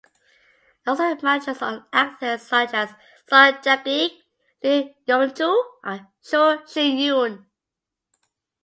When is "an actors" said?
1.61-2.41